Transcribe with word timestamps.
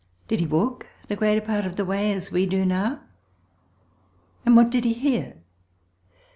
Did 0.27 0.39
he 0.39 0.47
walk 0.47 0.87
the 1.09 1.15
greater 1.15 1.41
part 1.45 1.63
of 1.63 1.75
the 1.75 1.85
way 1.85 2.11
as 2.11 2.31
we 2.31 2.47
do 2.47 2.65
now? 2.65 3.01
And 4.43 4.55
what 4.55 4.71
did 4.71 4.83
he 4.83 4.93
hear? 4.93 5.35